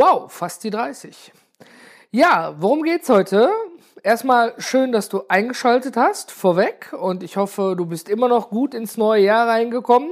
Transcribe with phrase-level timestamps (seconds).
[0.00, 1.30] Wow, fast die 30.
[2.10, 3.50] Ja, worum geht's heute?
[4.02, 6.94] Erstmal schön, dass du eingeschaltet hast, vorweg.
[6.98, 10.10] Und ich hoffe, du bist immer noch gut ins neue Jahr reingekommen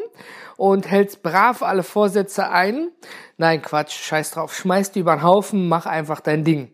[0.58, 2.90] und hältst brav alle Vorsätze ein.
[3.38, 4.54] Nein, Quatsch, scheiß drauf.
[4.54, 6.70] Schmeiß die über den Haufen, mach einfach dein Ding.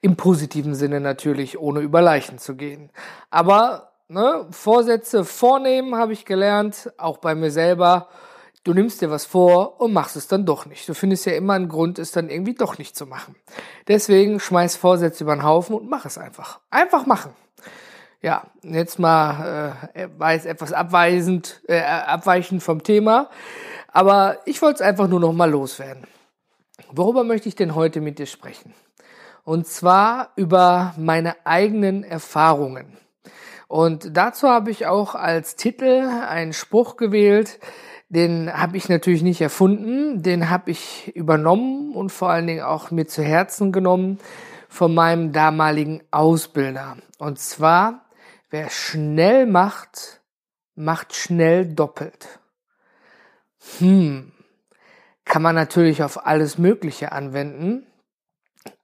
[0.00, 2.90] Im positiven Sinne natürlich, ohne über Leichen zu gehen.
[3.30, 8.08] Aber ne, Vorsätze vornehmen, habe ich gelernt, auch bei mir selber
[8.64, 10.88] Du nimmst dir was vor und machst es dann doch nicht.
[10.88, 13.36] Du findest ja immer einen Grund, es dann irgendwie doch nicht zu machen.
[13.86, 16.60] Deswegen schmeiß Vorsätze über den Haufen und mach es einfach.
[16.70, 17.32] Einfach machen.
[18.20, 23.30] Ja, jetzt mal äh, war etwas abweisend, äh, abweichend vom Thema,
[23.92, 26.04] aber ich wollte es einfach nur noch mal loswerden.
[26.90, 28.74] Worüber möchte ich denn heute mit dir sprechen?
[29.44, 32.96] Und zwar über meine eigenen Erfahrungen.
[33.68, 37.60] Und dazu habe ich auch als Titel einen Spruch gewählt,
[38.08, 42.90] den habe ich natürlich nicht erfunden, den habe ich übernommen und vor allen Dingen auch
[42.90, 44.18] mir zu Herzen genommen
[44.68, 46.96] von meinem damaligen Ausbilder.
[47.18, 48.06] Und zwar,
[48.50, 50.22] wer schnell macht,
[50.74, 52.38] macht schnell doppelt.
[53.78, 54.32] Hm,
[55.24, 57.86] kann man natürlich auf alles Mögliche anwenden,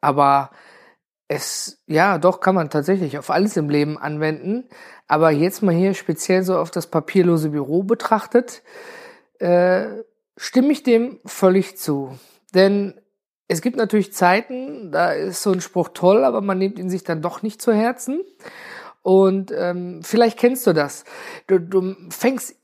[0.00, 0.50] aber
[1.28, 4.68] es, ja, doch kann man tatsächlich auf alles im Leben anwenden.
[5.08, 8.62] Aber jetzt mal hier speziell so auf das papierlose Büro betrachtet,
[9.44, 10.04] äh,
[10.38, 12.18] stimme ich dem völlig zu.
[12.54, 12.98] Denn
[13.46, 17.04] es gibt natürlich Zeiten, da ist so ein Spruch toll, aber man nimmt ihn sich
[17.04, 18.22] dann doch nicht zu Herzen.
[19.02, 21.04] Und ähm, vielleicht kennst du das.
[21.46, 22.56] Du, du fängst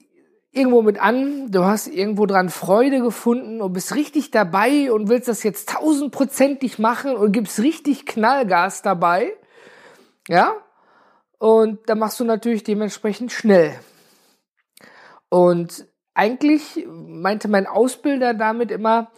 [0.52, 5.28] irgendwo mit an, du hast irgendwo dran Freude gefunden und bist richtig dabei und willst
[5.28, 9.34] das jetzt tausendprozentig machen und gibst richtig Knallgas dabei.
[10.28, 10.56] Ja?
[11.38, 13.78] Und da machst du natürlich dementsprechend schnell.
[15.28, 15.89] Und
[16.20, 19.10] eigentlich meinte mein Ausbilder damit immer,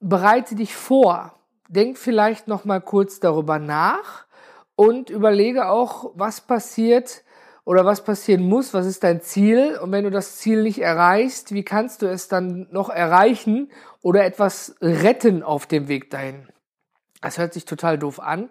[0.00, 1.38] bereite dich vor,
[1.68, 4.26] denk vielleicht noch mal kurz darüber nach
[4.74, 7.22] und überlege auch, was passiert
[7.64, 11.54] oder was passieren muss, was ist dein Ziel und wenn du das Ziel nicht erreichst,
[11.54, 13.70] wie kannst du es dann noch erreichen
[14.02, 16.48] oder etwas retten auf dem Weg dahin.
[17.20, 18.50] Das hört sich total doof an,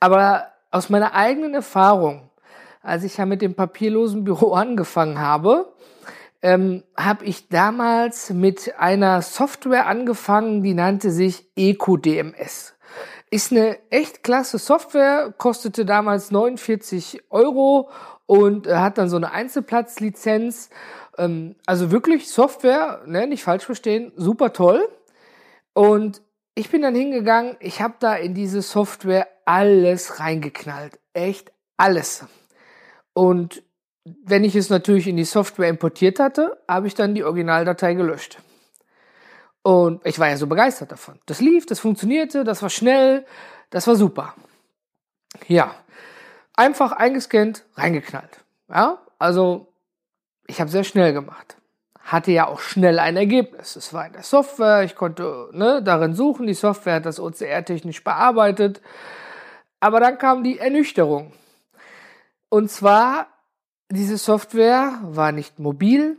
[0.00, 2.30] aber aus meiner eigenen Erfahrung,
[2.80, 5.70] als ich ja mit dem papierlosen Büro angefangen habe,
[6.44, 12.74] ähm, habe ich damals mit einer Software angefangen, die nannte sich EcoDMS.
[13.30, 17.88] Ist eine echt klasse Software, kostete damals 49 Euro
[18.26, 20.68] und äh, hat dann so eine Einzelplatzlizenz.
[21.16, 24.86] Ähm, also wirklich Software, ne, nicht falsch verstehen, super toll.
[25.72, 26.20] Und
[26.54, 31.00] ich bin dann hingegangen, ich habe da in diese Software alles reingeknallt.
[31.14, 32.26] Echt alles.
[33.14, 33.62] Und
[34.04, 38.38] wenn ich es natürlich in die Software importiert hatte, habe ich dann die Originaldatei gelöscht.
[39.62, 41.18] Und ich war ja so begeistert davon.
[41.24, 43.24] Das lief, das funktionierte, das war schnell,
[43.70, 44.34] das war super.
[45.48, 45.74] Ja,
[46.54, 48.44] einfach eingescannt, reingeknallt.
[48.68, 49.72] Ja, also
[50.46, 51.56] ich habe sehr schnell gemacht.
[51.98, 53.76] Hatte ja auch schnell ein Ergebnis.
[53.76, 57.64] Es war in der Software, ich konnte ne, darin suchen, die Software hat das OCR
[57.64, 58.82] technisch bearbeitet.
[59.80, 61.32] Aber dann kam die Ernüchterung.
[62.50, 63.28] Und zwar
[63.90, 66.18] diese Software war nicht mobil.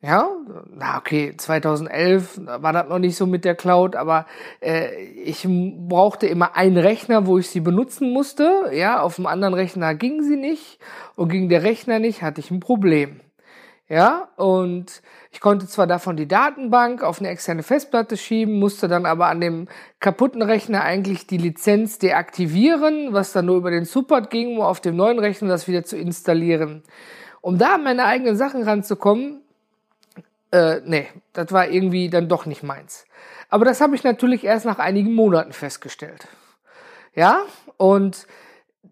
[0.00, 0.28] Ja,
[0.70, 4.26] na okay, 2011 war das noch nicht so mit der Cloud, aber
[4.60, 8.70] äh, ich brauchte immer einen Rechner, wo ich sie benutzen musste.
[8.74, 10.78] Ja, auf dem anderen Rechner ging sie nicht
[11.16, 13.20] und ging der Rechner nicht, hatte ich ein Problem.
[13.86, 19.04] Ja, und ich konnte zwar davon die Datenbank auf eine externe Festplatte schieben, musste dann
[19.04, 19.68] aber an dem
[20.00, 24.80] kaputten Rechner eigentlich die Lizenz deaktivieren, was dann nur über den Support ging, um auf
[24.80, 26.82] dem neuen Rechner das wieder zu installieren.
[27.42, 29.42] Um da an meine eigenen Sachen ranzukommen,
[30.50, 33.04] äh, nee, das war irgendwie dann doch nicht meins.
[33.50, 36.26] Aber das habe ich natürlich erst nach einigen Monaten festgestellt.
[37.14, 37.42] Ja,
[37.76, 38.26] und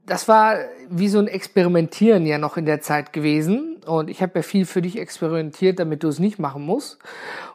[0.05, 0.59] das war
[0.91, 3.72] wie so ein Experimentieren ja noch in der Zeit gewesen.
[3.87, 6.99] Und ich habe ja viel für dich experimentiert, damit du es nicht machen musst.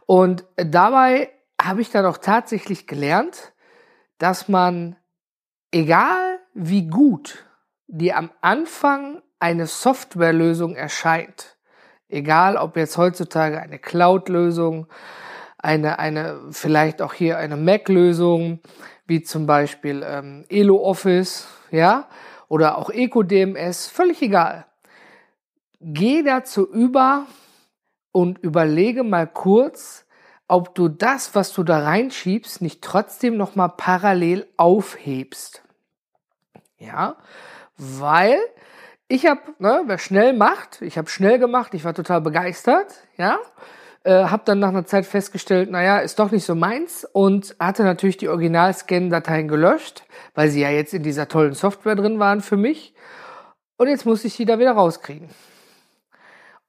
[0.06, 1.30] Und dabei
[1.62, 3.54] habe ich dann auch tatsächlich gelernt,
[4.18, 4.96] dass man,
[5.72, 7.46] egal wie gut
[7.88, 11.58] dir am Anfang eine Softwarelösung erscheint,
[12.10, 14.88] egal ob jetzt heutzutage eine Cloud-Lösung,
[15.58, 18.60] eine, eine, vielleicht auch hier eine Mac-Lösung,
[19.06, 22.08] wie zum Beispiel ähm, Elo Office, ja,
[22.48, 24.67] oder auch EcoDMS, völlig egal.
[25.80, 27.28] Geh dazu über
[28.12, 30.06] und überlege mal kurz,
[30.48, 35.64] ob du das, was du da reinschiebst, nicht trotzdem noch mal parallel aufhebst.
[36.78, 37.18] Ja,
[37.78, 38.40] weil
[39.08, 43.40] ich habe, ne, wer schnell macht, ich habe schnell gemacht, ich war total begeistert, ja,
[44.04, 47.84] äh, habe dann nach einer Zeit festgestellt, naja, ist doch nicht so meins und hatte
[47.84, 52.58] natürlich die Original-Scan-Dateien gelöscht, weil sie ja jetzt in dieser tollen Software drin waren für
[52.58, 52.94] mich.
[53.78, 55.30] Und jetzt muss ich die da wieder rauskriegen.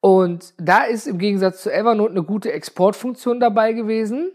[0.01, 4.31] Und da ist im Gegensatz zu Evernote eine gute Exportfunktion dabei gewesen.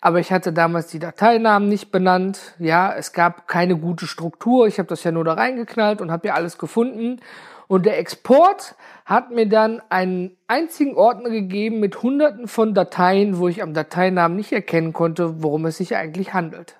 [0.00, 2.54] Aber ich hatte damals die Dateinamen nicht benannt.
[2.60, 4.68] Ja, es gab keine gute Struktur.
[4.68, 7.20] Ich habe das ja nur da reingeknallt und habe ja alles gefunden.
[7.66, 13.48] Und der Export hat mir dann einen einzigen Ordner gegeben mit hunderten von Dateien, wo
[13.48, 16.76] ich am Dateinamen nicht erkennen konnte, worum es sich eigentlich handelt.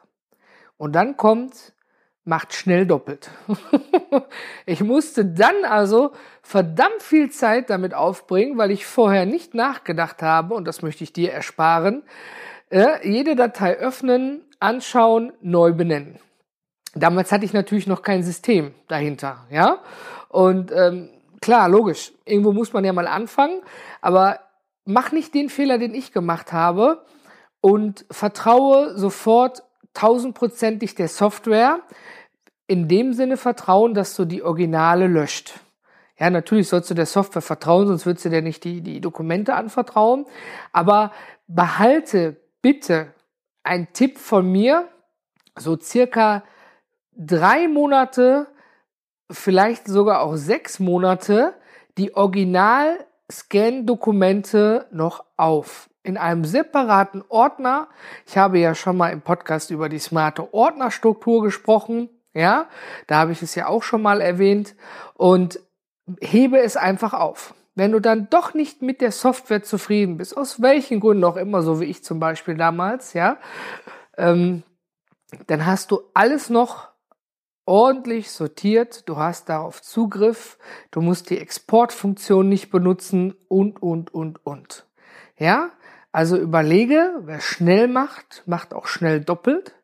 [0.79, 1.73] Und dann kommt
[2.29, 3.31] macht schnell doppelt.
[4.67, 10.55] ich musste dann also verdammt viel Zeit damit aufbringen, weil ich vorher nicht nachgedacht habe,
[10.55, 12.03] und das möchte ich dir ersparen,
[12.69, 16.19] äh, jede Datei öffnen, anschauen, neu benennen.
[16.95, 19.79] Damals hatte ich natürlich noch kein System dahinter, ja.
[20.29, 21.09] Und ähm,
[21.41, 23.63] klar, logisch, irgendwo muss man ja mal anfangen,
[24.03, 24.41] aber
[24.85, 27.07] mach nicht den Fehler, den ich gemacht habe
[27.63, 29.63] und vertraue sofort
[29.95, 31.81] tausendprozentig der Software,
[32.69, 35.59] in dem Sinne vertrauen, dass du die Originale löscht.
[36.19, 39.55] Ja, natürlich sollst du der Software vertrauen, sonst würdest du dir nicht die, die Dokumente
[39.55, 40.27] anvertrauen.
[40.73, 41.13] Aber
[41.47, 43.15] behalte bitte
[43.63, 44.89] ein Tipp von mir,
[45.57, 46.43] so circa
[47.17, 48.49] drei Monate,
[49.31, 51.55] vielleicht sogar auch sechs Monate,
[51.97, 55.89] die Original-Scan-Dokumente noch auf.
[56.03, 57.89] In einem separaten Ordner.
[58.27, 62.09] Ich habe ja schon mal im Podcast über die smarte Ordnerstruktur gesprochen.
[62.35, 62.69] Ja,
[63.07, 64.75] da habe ich es ja auch schon mal erwähnt
[65.15, 65.61] und
[66.21, 67.55] hebe es einfach auf.
[67.75, 71.63] Wenn du dann doch nicht mit der Software zufrieden bist, aus welchen Gründen auch immer,
[71.63, 73.39] so wie ich zum Beispiel damals, ja,
[74.17, 74.63] ähm,
[75.47, 76.89] dann hast du alles noch
[77.67, 80.59] ordentlich sortiert, du hast darauf Zugriff,
[80.91, 84.87] du musst die Exportfunktion nicht benutzen und, und, und, und.
[85.37, 85.71] Ja,
[86.11, 89.75] also überlege, wer schnell macht, macht auch schnell doppelt.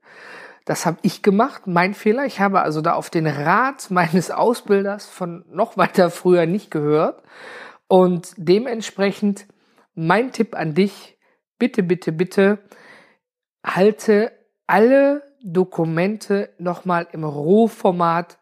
[0.64, 2.24] Das habe ich gemacht, mein Fehler.
[2.24, 7.22] Ich habe also da auf den Rat meines Ausbilders von noch weiter früher nicht gehört.
[7.86, 9.46] Und dementsprechend
[9.94, 11.18] mein Tipp an dich,
[11.58, 12.58] bitte, bitte, bitte,
[13.64, 14.32] halte
[14.66, 18.38] alle Dokumente nochmal im Rohformat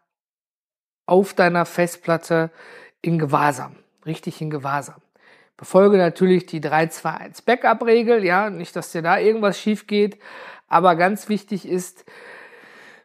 [1.07, 2.51] auf deiner Festplatte
[3.01, 3.75] in Gewahrsam,
[4.07, 5.03] richtig in Gewahrsam.
[5.57, 10.19] Befolge natürlich die 321 Backup-Regel, ja, nicht, dass dir da irgendwas schief geht,
[10.73, 12.05] aber ganz wichtig ist,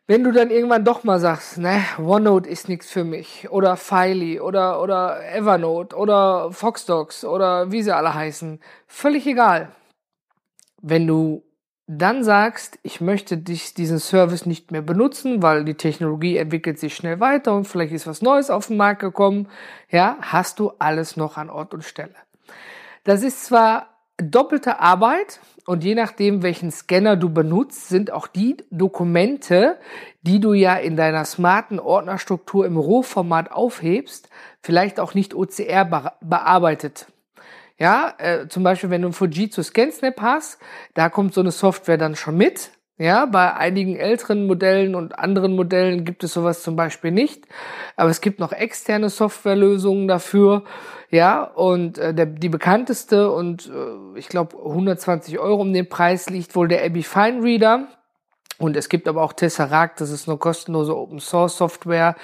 [0.07, 4.39] wenn du dann irgendwann doch mal sagst, ne, OneNote ist nichts für mich oder Filey
[4.39, 9.69] oder, oder Evernote oder Foxdocs oder wie sie alle heißen, völlig egal.
[10.81, 11.43] Wenn du
[11.87, 16.95] dann sagst, ich möchte dich, diesen Service nicht mehr benutzen, weil die Technologie entwickelt sich
[16.95, 19.49] schnell weiter und vielleicht ist was Neues auf den Markt gekommen,
[19.89, 22.15] ja, hast du alles noch an Ort und Stelle.
[23.03, 23.87] Das ist zwar
[24.17, 29.77] doppelte Arbeit und je nachdem, welchen Scanner du benutzt, sind auch die Dokumente,
[30.21, 34.29] die du ja in deiner smarten Ordnerstruktur im Rohformat aufhebst,
[34.61, 37.07] vielleicht auch nicht OCR bearbeitet.
[37.77, 40.57] Ja, äh, zum Beispiel, wenn du ein Fujitsu ScanSnap hast,
[40.93, 42.71] da kommt so eine Software dann schon mit.
[42.99, 47.45] Ja, bei einigen älteren Modellen und anderen Modellen gibt es sowas zum Beispiel nicht.
[47.95, 50.63] Aber es gibt noch externe Softwarelösungen dafür.
[51.11, 56.29] Ja, und äh, der, die bekannteste und äh, ich glaube 120 Euro um den Preis
[56.29, 57.87] liegt wohl der Abby Fine Reader.
[58.59, 62.15] Und es gibt aber auch Tesseract, das ist eine kostenlose Open Source Software.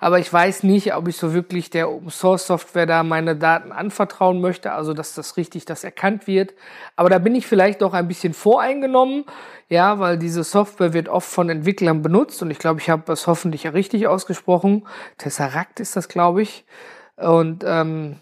[0.00, 3.70] Aber ich weiß nicht, ob ich so wirklich der Open Source Software da meine Daten
[3.70, 6.54] anvertrauen möchte, also dass das richtig das erkannt wird.
[6.96, 9.26] Aber da bin ich vielleicht auch ein bisschen voreingenommen,
[9.68, 13.26] ja, weil diese Software wird oft von Entwicklern benutzt und ich glaube, ich habe es
[13.26, 14.86] hoffentlich richtig ausgesprochen.
[15.18, 16.64] Tesseract ist das, glaube ich.
[17.16, 18.16] Und ähm,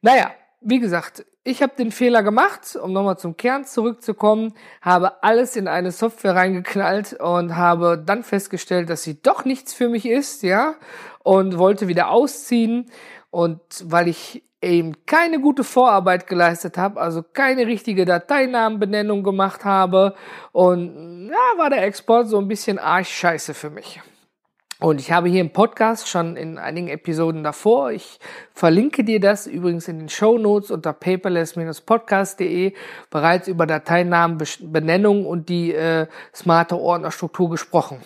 [0.00, 0.30] naja,
[0.64, 5.66] wie gesagt, ich habe den Fehler gemacht, um nochmal zum Kern zurückzukommen, habe alles in
[5.66, 10.74] eine Software reingeknallt und habe dann festgestellt, dass sie doch nichts für mich ist, ja,
[11.20, 12.90] und wollte wieder ausziehen.
[13.30, 20.14] Und weil ich eben keine gute Vorarbeit geleistet habe, also keine richtige Dateinamenbenennung gemacht habe
[20.52, 24.00] und ja, war der Export so ein bisschen arsch scheiße für mich.
[24.82, 28.18] Und ich habe hier im Podcast schon in einigen Episoden davor, ich
[28.52, 32.72] verlinke dir das übrigens in den Show Notes unter paperless-podcast.de
[33.08, 38.02] bereits über Dateinamen, Benennung und die äh, smarte Ordnerstruktur gesprochen.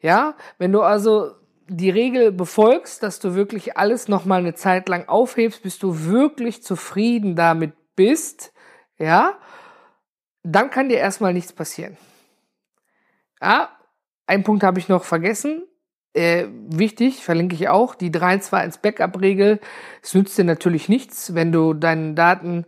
[0.00, 1.32] Ja, wenn du also
[1.68, 6.62] die Regel befolgst, dass du wirklich alles nochmal eine Zeit lang aufhebst, bis du wirklich
[6.62, 8.54] zufrieden damit bist,
[8.96, 9.38] ja,
[10.44, 11.98] dann kann dir erstmal nichts passieren.
[13.42, 13.68] Ja,
[14.26, 15.66] ein Punkt habe ich noch vergessen.
[16.12, 19.60] Äh, wichtig, verlinke ich auch, die 3-2-1 Backup-Regel.
[20.02, 22.66] Es nützt dir natürlich nichts, wenn du deinen Daten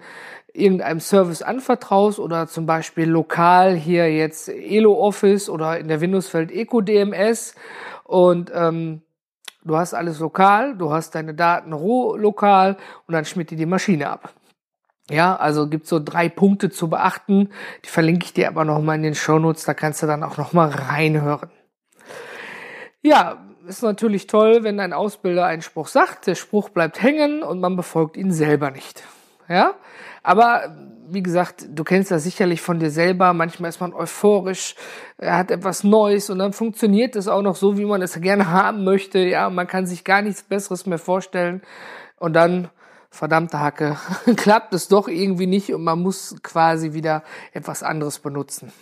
[0.53, 6.53] irgendeinem Service anvertraust oder zum Beispiel lokal hier jetzt Elo Office oder in der Windows-Welt
[6.53, 7.55] Eco DMS
[8.05, 9.03] und ähm,
[9.65, 13.67] du hast alles lokal, du hast deine Daten roh lokal und dann schmiert dir die
[13.67, 14.35] Maschine ab.
[15.11, 17.49] Ja, also gibt so drei Punkte zu beachten.
[17.85, 20.69] Die verlinke ich dir aber nochmal in den Shownotes, da kannst du dann auch nochmal
[20.69, 21.51] reinhören.
[23.03, 27.61] Ja, ist natürlich toll, wenn ein Ausbilder einen Spruch sagt, der Spruch bleibt hängen und
[27.61, 29.03] man befolgt ihn selber nicht.
[29.49, 29.75] Ja,
[30.23, 30.77] aber
[31.09, 33.33] wie gesagt, du kennst das sicherlich von dir selber.
[33.33, 34.77] Manchmal ist man euphorisch,
[35.19, 38.51] er hat etwas Neues und dann funktioniert es auch noch so, wie man es gerne
[38.51, 39.19] haben möchte.
[39.19, 41.61] Ja, man kann sich gar nichts Besseres mehr vorstellen
[42.19, 42.71] und dann
[43.11, 43.97] verdammte Hacke,
[44.37, 48.73] klappt es doch irgendwie nicht und man muss quasi wieder etwas anderes benutzen.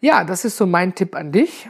[0.00, 1.68] Ja, das ist so mein Tipp an dich.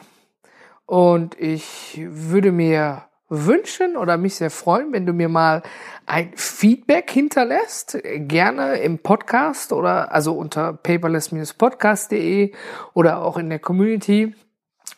[0.86, 5.62] Und ich würde mir wünschen oder mich sehr freuen, wenn du mir mal
[6.04, 12.52] ein Feedback hinterlässt, gerne im Podcast oder also unter paperless-podcast.de
[12.92, 14.34] oder auch in der Community,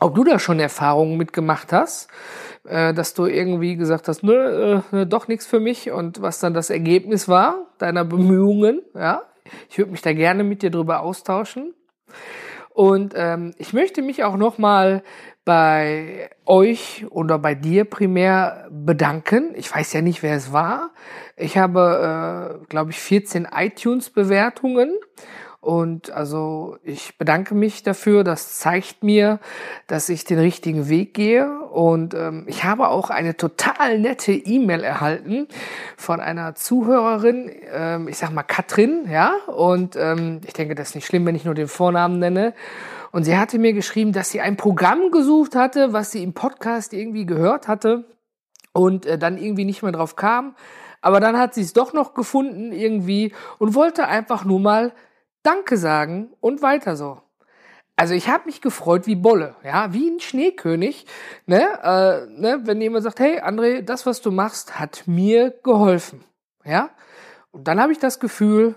[0.00, 2.08] ob du da schon Erfahrungen mitgemacht hast,
[2.64, 6.54] äh, dass du irgendwie gesagt hast, nö, äh, doch nichts für mich und was dann
[6.54, 9.22] das Ergebnis war deiner Bemühungen, ja.
[9.68, 11.74] Ich würde mich da gerne mit dir drüber austauschen.
[12.74, 15.04] Und ähm, ich möchte mich auch nochmal
[15.44, 19.52] bei euch oder bei dir primär bedanken.
[19.54, 20.90] Ich weiß ja nicht, wer es war.
[21.36, 24.90] Ich habe, äh, glaube ich, 14 iTunes-Bewertungen.
[25.64, 28.22] Und also ich bedanke mich dafür.
[28.22, 29.40] Das zeigt mir,
[29.86, 31.58] dass ich den richtigen Weg gehe.
[31.58, 35.48] Und ähm, ich habe auch eine total nette E-Mail erhalten
[35.96, 39.32] von einer Zuhörerin, ähm, ich sag mal Katrin, ja.
[39.46, 42.52] Und ähm, ich denke, das ist nicht schlimm, wenn ich nur den Vornamen nenne.
[43.10, 46.92] Und sie hatte mir geschrieben, dass sie ein Programm gesucht hatte, was sie im Podcast
[46.92, 48.04] irgendwie gehört hatte
[48.74, 50.56] und äh, dann irgendwie nicht mehr drauf kam.
[51.00, 54.92] Aber dann hat sie es doch noch gefunden irgendwie und wollte einfach nur mal
[55.44, 57.20] Danke sagen und weiter so.
[57.96, 61.06] Also ich habe mich gefreut wie Bolle, ja, wie ein Schneekönig,
[61.46, 66.24] ne, äh, ne, wenn jemand sagt, hey André, das was du machst, hat mir geholfen,
[66.64, 66.90] ja.
[67.52, 68.74] Und dann habe ich das Gefühl,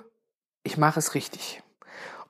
[0.61, 1.63] ich mache es richtig.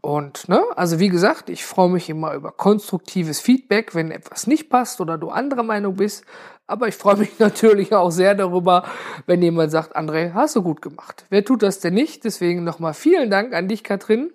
[0.01, 4.69] Und, ne, also wie gesagt, ich freue mich immer über konstruktives Feedback, wenn etwas nicht
[4.69, 6.23] passt oder du anderer Meinung bist.
[6.67, 8.83] Aber ich freue mich natürlich auch sehr darüber,
[9.25, 11.25] wenn jemand sagt, André, hast du gut gemacht.
[11.29, 12.23] Wer tut das denn nicht?
[12.23, 14.31] Deswegen nochmal vielen Dank an dich, Katrin.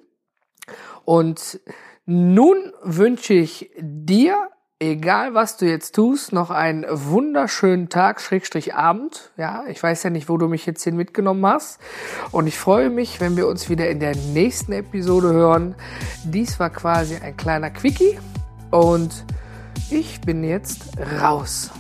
[1.04, 1.61] Und
[2.04, 4.49] nun wünsche ich dir
[4.82, 9.30] egal was du jetzt tust, noch einen wunderschönen Tag, Schrägstrich Abend.
[9.36, 11.80] Ja, ich weiß ja nicht, wo du mich jetzt hin mitgenommen hast.
[12.32, 15.74] Und ich freue mich, wenn wir uns wieder in der nächsten Episode hören.
[16.24, 18.18] Dies war quasi ein kleiner Quickie
[18.70, 19.24] und
[19.90, 20.84] ich bin jetzt
[21.20, 21.70] raus.